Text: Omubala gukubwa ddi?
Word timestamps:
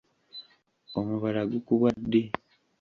Omubala 0.99 1.41
gukubwa 1.51 1.89
ddi? 2.03 2.23